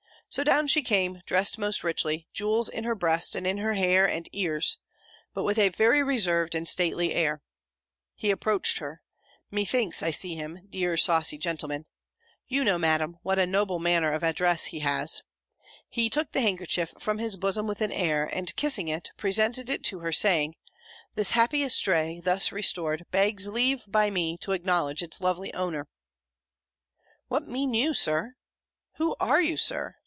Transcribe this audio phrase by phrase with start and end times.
[0.29, 4.07] So down she came, dressed most richly, jewels in her breast, and in her hair,
[4.07, 4.77] and ears
[5.33, 7.41] But with a very reserved and stately air.
[8.15, 9.01] He approached her
[9.51, 11.83] Methinks I see him, dear saucy gentleman.
[12.47, 15.21] You know, Madam, what a noble manner of address he has.
[15.89, 19.83] He took the handkerchief from his bosom with an air; and kissing it, presented it
[19.87, 20.55] to her, saying,
[21.13, 25.89] "This happy estray, thus restored, begs leave, by me, to acknowledge its lovely owner!"
[27.27, 28.37] "What mean you, Sir?
[28.93, 29.97] Who are you, Sir?